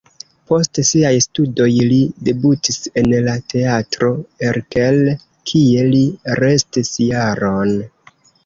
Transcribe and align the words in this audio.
Post 0.51 0.77
siaj 0.91 1.11
studoj 1.25 1.67
li 1.91 1.99
debutis 2.29 2.79
en 3.01 3.13
la 3.27 3.35
Teatro 3.53 4.09
Erkel, 4.49 5.01
kie 5.53 5.87
li 5.95 6.03
restis 6.45 6.95
jaron. 7.13 7.79